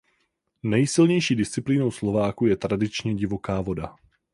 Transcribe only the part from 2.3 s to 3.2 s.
je tradičně